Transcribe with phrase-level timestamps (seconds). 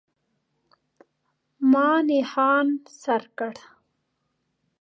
[1.71, 2.67] ما نښان
[3.01, 3.53] سر کړ.